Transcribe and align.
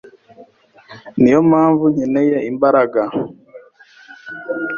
Niyo 1.19 1.39
mpamvu 1.49 1.83
nkeneye 1.93 2.37
imbaraga 2.51 3.01